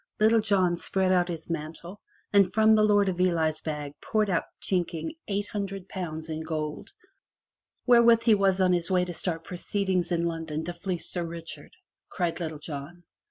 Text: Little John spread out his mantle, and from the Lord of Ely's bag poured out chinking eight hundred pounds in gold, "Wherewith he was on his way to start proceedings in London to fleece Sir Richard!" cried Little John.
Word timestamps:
Little 0.19 0.41
John 0.41 0.77
spread 0.77 1.11
out 1.11 1.27
his 1.27 1.47
mantle, 1.47 2.01
and 2.33 2.51
from 2.51 2.73
the 2.73 2.81
Lord 2.81 3.07
of 3.07 3.21
Ely's 3.21 3.61
bag 3.61 3.93
poured 4.01 4.31
out 4.31 4.45
chinking 4.59 5.13
eight 5.27 5.45
hundred 5.49 5.87
pounds 5.87 6.27
in 6.27 6.41
gold, 6.41 6.89
"Wherewith 7.85 8.23
he 8.23 8.33
was 8.33 8.59
on 8.59 8.73
his 8.73 8.89
way 8.89 9.05
to 9.05 9.13
start 9.13 9.43
proceedings 9.43 10.11
in 10.11 10.25
London 10.25 10.63
to 10.65 10.73
fleece 10.73 11.07
Sir 11.07 11.23
Richard!" 11.23 11.73
cried 12.09 12.39
Little 12.39 12.57
John. 12.57 13.03